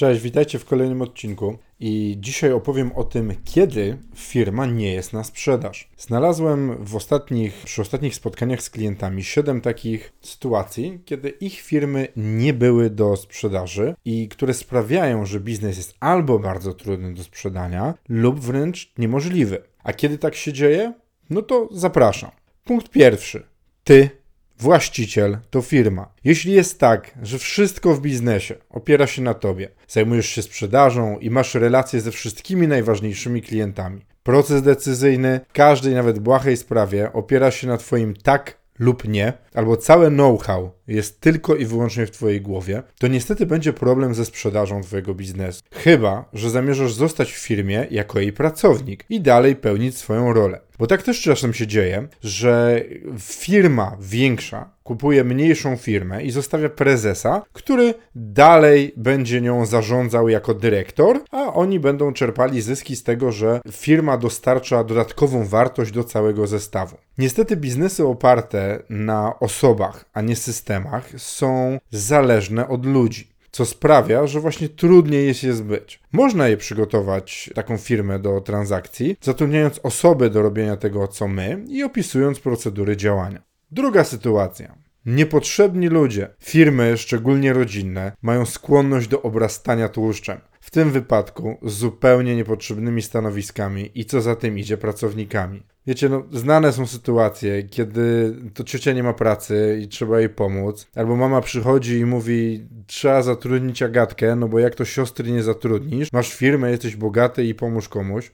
[0.00, 5.24] Cześć, witajcie w kolejnym odcinku i dzisiaj opowiem o tym, kiedy firma nie jest na
[5.24, 5.90] sprzedaż.
[5.96, 12.54] Znalazłem w ostatnich, przy ostatnich spotkaniach z klientami 7 takich sytuacji, kiedy ich firmy nie
[12.54, 18.40] były do sprzedaży i które sprawiają, że biznes jest albo bardzo trudny do sprzedania, lub
[18.40, 19.62] wręcz niemożliwy.
[19.84, 20.92] A kiedy tak się dzieje?
[21.30, 22.30] No to zapraszam.
[22.64, 23.46] Punkt pierwszy.
[23.84, 24.19] Ty
[24.60, 26.12] Właściciel to firma.
[26.24, 31.30] Jeśli jest tak, że wszystko w biznesie opiera się na tobie, zajmujesz się sprzedażą i
[31.30, 37.66] masz relacje ze wszystkimi najważniejszymi klientami, proces decyzyjny w każdej nawet błahej sprawie opiera się
[37.66, 42.82] na twoim tak lub nie, albo całe know-how jest tylko i wyłącznie w Twojej głowie,
[42.98, 45.62] to niestety będzie problem ze sprzedażą Twojego biznesu.
[45.72, 50.60] Chyba, że zamierzasz zostać w firmie jako jej pracownik i dalej pełnić swoją rolę.
[50.78, 52.84] Bo tak też czasem się dzieje, że
[53.18, 61.20] firma większa kupuje mniejszą firmę i zostawia prezesa, który dalej będzie nią zarządzał jako dyrektor,
[61.30, 66.96] a oni będą czerpali zyski z tego, że firma dostarcza dodatkową wartość do całego zestawu.
[67.18, 70.79] Niestety biznesy oparte na osobach, a nie systemach
[71.16, 76.00] są zależne od ludzi co sprawia, że właśnie trudniej jest je zbyć.
[76.12, 81.82] Można je przygotować, taką firmę do transakcji, zatrudniając osoby do robienia tego, co my i
[81.82, 83.42] opisując procedury działania.
[83.70, 84.74] Druga sytuacja.
[85.06, 90.40] Niepotrzebni ludzie, firmy, szczególnie rodzinne, mają skłonność do obrastania tłuszczem.
[90.60, 95.62] W tym wypadku zupełnie niepotrzebnymi stanowiskami i co za tym idzie pracownikami.
[95.86, 100.88] Wiecie, no, znane są sytuacje, kiedy to ciocia nie ma pracy i trzeba jej pomóc,
[100.94, 106.12] albo mama przychodzi i mówi, trzeba zatrudnić Agatkę, no bo jak to siostry nie zatrudnisz,
[106.12, 108.32] masz firmę, jesteś bogaty i pomóż komuś,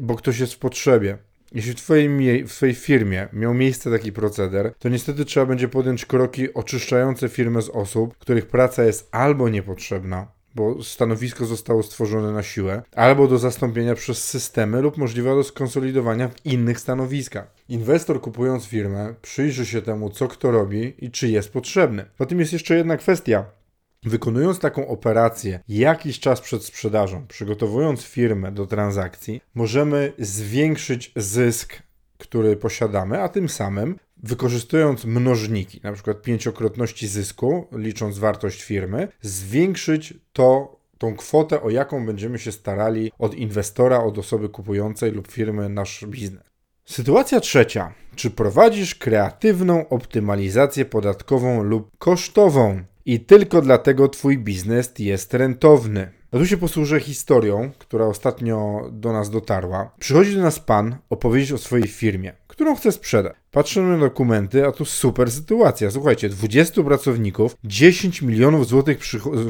[0.00, 1.18] bo ktoś jest w potrzebie.
[1.52, 6.06] Jeśli w twojej, w twojej firmie miał miejsce taki proceder, to niestety trzeba będzie podjąć
[6.06, 12.42] kroki oczyszczające firmę z osób, których praca jest albo niepotrzebna, bo stanowisko zostało stworzone na
[12.42, 17.54] siłę, albo do zastąpienia przez systemy lub możliwe do skonsolidowania w innych stanowiskach.
[17.68, 22.04] Inwestor kupując firmę przyjrzy się temu, co kto robi i czy jest potrzebny.
[22.16, 23.44] Potem jest jeszcze jedna kwestia.
[24.02, 31.82] Wykonując taką operację jakiś czas przed sprzedażą, przygotowując firmę do transakcji, możemy zwiększyć zysk,
[32.18, 40.14] który posiadamy, a tym samym wykorzystując mnożniki, na przykład pięciokrotności zysku, licząc wartość firmy, zwiększyć
[40.32, 45.68] to tą kwotę, o jaką będziemy się starali od inwestora, od osoby kupującej lub firmy
[45.68, 46.42] nasz biznes.
[46.84, 47.94] Sytuacja trzecia.
[48.14, 56.12] Czy prowadzisz kreatywną optymalizację podatkową lub kosztową i tylko dlatego Twój biznes jest rentowny?
[56.32, 59.90] A tu się posłużę historią, która ostatnio do nas dotarła.
[59.98, 63.32] Przychodzi do nas pan opowiedzieć o swojej firmie, którą chce sprzedać.
[63.50, 65.90] Patrzymy na dokumenty, a tu super sytuacja.
[65.90, 68.98] Słuchajcie, 20 pracowników, 10 milionów złotych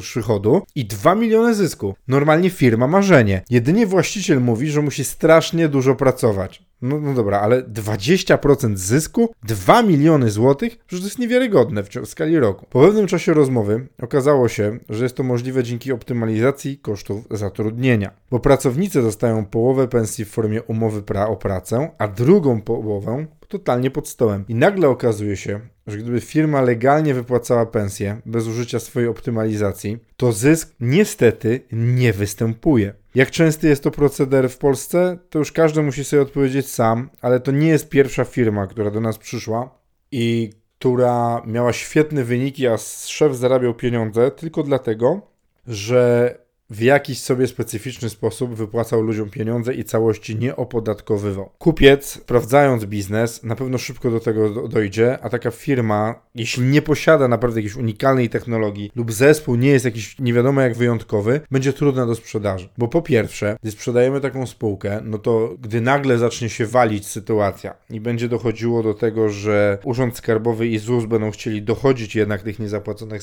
[0.00, 1.94] przychodu i 2 miliony zysku.
[2.08, 3.42] Normalnie firma marzenie.
[3.50, 6.67] Jedynie właściciel mówi, że musi strasznie dużo pracować.
[6.82, 12.06] No, no dobra, ale 20% zysku, 2 miliony złotych, że to jest niewiarygodne w, w
[12.06, 12.66] skali roku.
[12.70, 18.40] Po pewnym czasie rozmowy okazało się, że jest to możliwe dzięki optymalizacji kosztów zatrudnienia, bo
[18.40, 24.08] pracownicy dostają połowę pensji w formie umowy pra o pracę, a drugą połowę totalnie pod
[24.08, 24.44] stołem.
[24.48, 30.32] I nagle okazuje się, że gdyby firma legalnie wypłacała pensję bez użycia swojej optymalizacji, to
[30.32, 32.94] zysk niestety nie występuje.
[33.18, 37.40] Jak częsty jest to proceder w Polsce, to już każdy musi sobie odpowiedzieć sam, ale
[37.40, 39.78] to nie jest pierwsza firma, która do nas przyszła
[40.12, 42.76] i która miała świetne wyniki, a
[43.06, 45.20] szef zarabiał pieniądze tylko dlatego,
[45.66, 46.34] że
[46.70, 51.50] w jakiś sobie specyficzny sposób wypłacał ludziom pieniądze i całości nie opodatkowywał.
[51.58, 57.28] Kupiec, sprawdzając biznes, na pewno szybko do tego dojdzie, a taka firma, jeśli nie posiada
[57.28, 62.06] naprawdę jakiejś unikalnej technologii lub zespół nie jest jakiś nie wiadomo jak wyjątkowy, będzie trudna
[62.06, 62.68] do sprzedaży.
[62.78, 67.74] Bo po pierwsze, gdy sprzedajemy taką spółkę, no to gdy nagle zacznie się walić sytuacja
[67.90, 72.58] i będzie dochodziło do tego, że Urząd Skarbowy i ZUS będą chcieli dochodzić jednak tych
[72.58, 73.22] niezapłaconych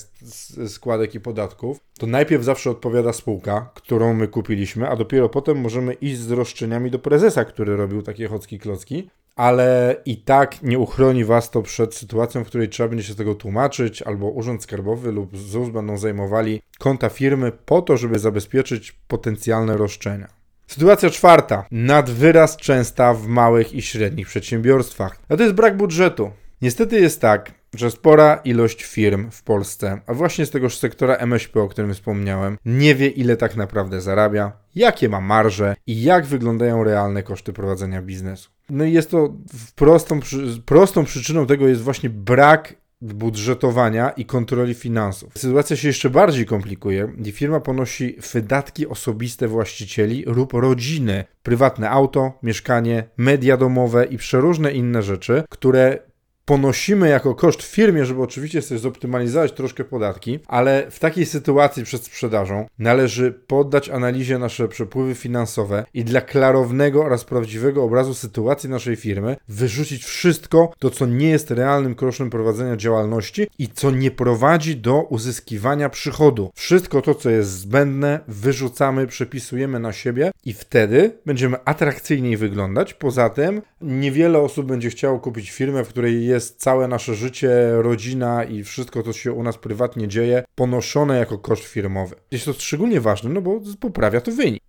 [0.67, 5.93] składek i podatków, to najpierw zawsze odpowiada spółka którą my kupiliśmy, a dopiero potem możemy
[5.93, 11.25] iść z roszczeniami do prezesa, który robił takie chocki klocki, ale i tak nie uchroni
[11.25, 15.11] Was to przed sytuacją, w której trzeba będzie się z tego tłumaczyć, albo Urząd Skarbowy
[15.11, 20.27] lub ZUS będą zajmowali konta firmy po to, żeby zabezpieczyć potencjalne roszczenia.
[20.67, 26.31] Sytuacja czwarta, nad wyraz częsta w małych i średnich przedsiębiorstwach, a to jest brak budżetu.
[26.61, 31.61] Niestety jest tak, że spora ilość firm w Polsce, a właśnie z tegoż sektora MŚP,
[31.61, 36.83] o którym wspomniałem, nie wie ile tak naprawdę zarabia, jakie ma marże i jak wyglądają
[36.83, 38.49] realne koszty prowadzenia biznesu.
[38.69, 39.33] No i jest to
[39.75, 40.19] prostą,
[40.65, 45.33] prostą przyczyną tego jest właśnie brak budżetowania i kontroli finansów.
[45.37, 52.33] Sytuacja się jeszcze bardziej komplikuje i firma ponosi wydatki osobiste właścicieli lub rodziny, prywatne auto,
[52.43, 55.99] mieszkanie, media domowe i przeróżne inne rzeczy, które
[56.45, 62.03] ponosimy jako koszt firmie, żeby oczywiście sobie zoptymalizować troszkę podatki, ale w takiej sytuacji przed
[62.03, 68.95] sprzedażą należy poddać analizie nasze przepływy finansowe i dla klarownego oraz prawdziwego obrazu sytuacji naszej
[68.95, 74.75] firmy wyrzucić wszystko to, co nie jest realnym kosztem prowadzenia działalności i co nie prowadzi
[74.75, 76.51] do uzyskiwania przychodu.
[76.55, 82.93] Wszystko to, co jest zbędne, wyrzucamy, przepisujemy na siebie i wtedy będziemy atrakcyjniej wyglądać.
[82.93, 88.43] Poza tym niewiele osób będzie chciało kupić firmę, w której jest całe nasze życie, rodzina
[88.43, 92.15] i wszystko, co się u nas prywatnie dzieje, ponoszone jako koszt firmowy.
[92.31, 94.63] Jest to szczególnie ważne, no bo poprawia to wynik.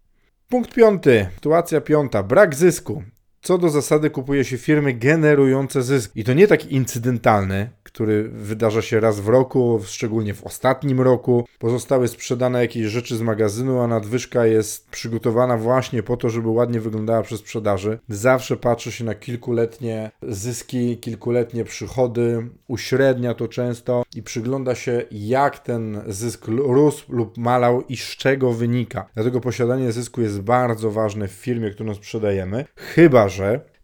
[0.49, 3.03] Punkt piąty, sytuacja piąta, brak zysku.
[3.47, 6.13] Co do zasady kupuje się firmy generujące zysk.
[6.15, 11.47] I to nie taki incydentalny, który wydarza się raz w roku, szczególnie w ostatnim roku.
[11.59, 16.81] Pozostałe sprzedane jakieś rzeczy z magazynu, a nadwyżka jest przygotowana właśnie po to, żeby ładnie
[16.81, 17.99] wyglądała przy sprzedaży.
[18.09, 25.59] Zawsze patrzy się na kilkuletnie zyski, kilkuletnie przychody, uśrednia to często i przygląda się, jak
[25.59, 29.09] ten zysk rósł lub malał i z czego wynika.
[29.15, 33.36] Dlatego posiadanie zysku jest bardzo ważne w firmie, którą sprzedajemy, chyba że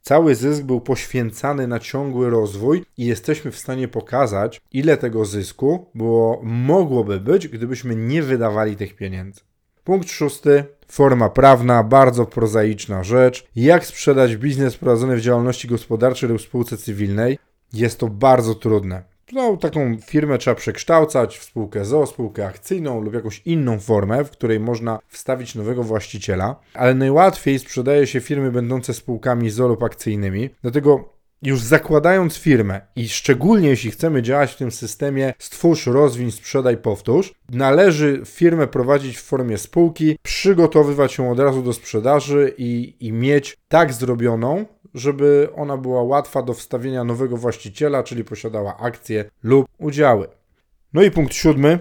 [0.03, 5.91] Cały zysk był poświęcany na ciągły rozwój i jesteśmy w stanie pokazać, ile tego zysku
[5.95, 9.41] było, mogłoby być, gdybyśmy nie wydawali tych pieniędzy.
[9.85, 10.65] Punkt szósty.
[10.89, 13.49] Forma prawna, bardzo prozaiczna rzecz.
[13.57, 17.39] Jak sprzedać biznes prowadzony w działalności gospodarczej lub spółce cywilnej?
[17.73, 23.15] Jest to bardzo trudne no, taką firmę trzeba przekształcać w spółkę ZO, spółkę akcyjną lub
[23.15, 28.95] jakąś inną formę, w której można wstawić nowego właściciela, ale najłatwiej sprzedaje się firmy będące
[28.95, 31.13] spółkami ZO lub akcyjnymi, dlatego
[31.43, 37.35] już zakładając firmę i szczególnie jeśli chcemy działać w tym systemie stwórz, rozwiń, sprzedaj, powtórz,
[37.51, 43.57] należy firmę prowadzić w formie spółki, przygotowywać ją od razu do sprzedaży i, i mieć
[43.69, 44.65] tak zrobioną,
[44.95, 50.29] żeby ona była łatwa do wstawienia nowego właściciela, czyli posiadała akcje lub udziały.
[50.93, 51.79] No i punkt siódmy,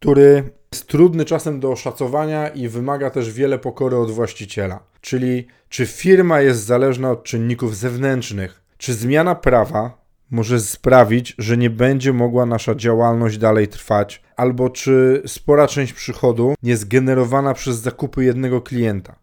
[0.00, 4.80] który jest trudny czasem do oszacowania i wymaga też wiele pokory od właściciela.
[5.00, 11.70] Czyli czy firma jest zależna od czynników zewnętrznych, czy zmiana prawa może sprawić, że nie
[11.70, 18.24] będzie mogła nasza działalność dalej trwać, albo czy spora część przychodu jest generowana przez zakupy
[18.24, 19.16] jednego klienta.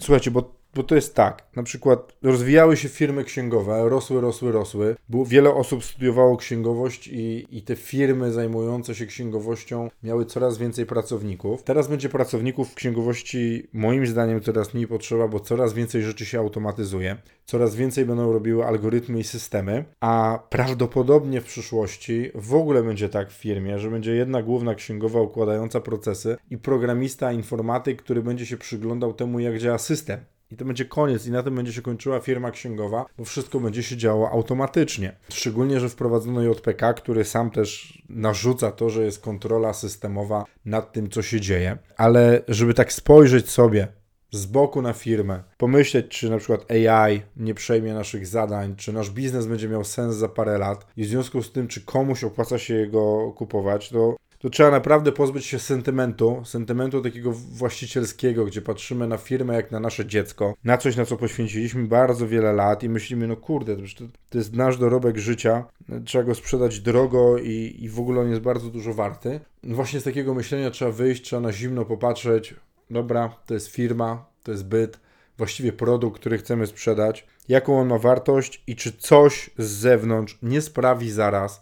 [0.00, 4.96] Słuchajcie, bo bo to jest tak, na przykład rozwijały się firmy księgowe, rosły, rosły, rosły.
[5.08, 10.86] Było, wiele osób studiowało księgowość i, i te firmy zajmujące się księgowością miały coraz więcej
[10.86, 11.62] pracowników.
[11.62, 16.38] Teraz będzie pracowników w księgowości, moim zdaniem, coraz mniej potrzeba, bo coraz więcej rzeczy się
[16.38, 17.16] automatyzuje.
[17.44, 23.30] Coraz więcej będą robiły algorytmy i systemy, a prawdopodobnie w przyszłości w ogóle będzie tak
[23.30, 28.56] w firmie, że będzie jedna główna księgowa układająca procesy i programista informatyk, który będzie się
[28.56, 30.20] przyglądał temu, jak działa system.
[30.50, 33.82] I to będzie koniec, i na tym będzie się kończyła firma księgowa, bo wszystko będzie
[33.82, 35.16] się działo automatycznie.
[35.28, 41.10] Szczególnie, że wprowadzono JPK, który sam też narzuca to, że jest kontrola systemowa nad tym,
[41.10, 41.78] co się dzieje.
[41.96, 43.88] Ale żeby tak spojrzeć sobie
[44.30, 49.10] z boku na firmę, pomyśleć, czy na przykład AI nie przejmie naszych zadań, czy nasz
[49.10, 52.58] biznes będzie miał sens za parę lat i w związku z tym, czy komuś opłaca
[52.58, 54.16] się jego kupować, to
[54.46, 59.80] to trzeba naprawdę pozbyć się sentymentu, sentymentu takiego właścicielskiego, gdzie patrzymy na firmę jak na
[59.80, 63.82] nasze dziecko, na coś, na co poświęciliśmy bardzo wiele lat i myślimy, no kurde, to,
[64.30, 65.64] to jest nasz dorobek życia,
[66.04, 69.40] trzeba go sprzedać drogo i, i w ogóle on jest bardzo dużo warty.
[69.64, 72.54] Właśnie z takiego myślenia trzeba wyjść, trzeba na zimno popatrzeć,
[72.90, 75.00] dobra, to jest firma, to jest byt,
[75.38, 80.60] właściwie produkt, który chcemy sprzedać, jaką on ma wartość i czy coś z zewnątrz nie
[80.60, 81.60] sprawi zaraz,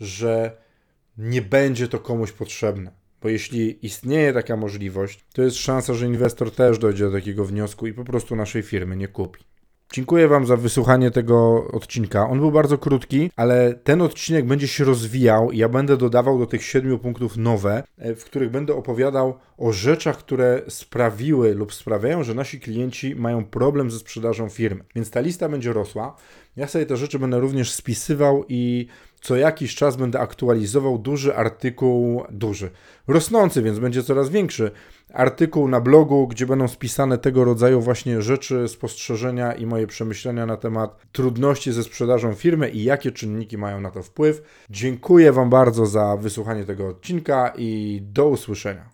[0.00, 0.61] że
[1.22, 2.92] nie będzie to komuś potrzebne.
[3.22, 7.86] Bo jeśli istnieje taka możliwość, to jest szansa, że inwestor też dojdzie do takiego wniosku
[7.86, 9.44] i po prostu naszej firmy nie kupi.
[9.92, 12.28] Dziękuję Wam za wysłuchanie tego odcinka.
[12.28, 16.64] On był bardzo krótki, ale ten odcinek będzie się rozwijał ja będę dodawał do tych
[16.64, 22.34] siedmiu punktów nowe, e, w których będę opowiadał o rzeczach, które sprawiły lub sprawiają, że
[22.34, 24.84] nasi klienci mają problem ze sprzedażą firmy.
[24.94, 26.16] Więc ta lista będzie rosła.
[26.56, 28.86] Ja sobie te rzeczy będę również spisywał i
[29.22, 32.70] co jakiś czas będę aktualizował duży artykuł, duży,
[33.06, 34.70] rosnący, więc będzie coraz większy
[35.12, 40.56] artykuł na blogu, gdzie będą spisane tego rodzaju właśnie rzeczy, spostrzeżenia i moje przemyślenia na
[40.56, 44.42] temat trudności ze sprzedażą firmy i jakie czynniki mają na to wpływ.
[44.70, 48.92] Dziękuję Wam bardzo za wysłuchanie tego odcinka i do usłyszenia.